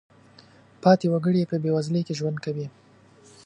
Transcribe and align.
پاتې 0.83 1.05
وګړي 1.09 1.49
په 1.51 1.55
بېوزلۍ 1.63 2.01
کې 2.07 2.17
ژوند 2.19 2.37
کوي. 2.45 2.67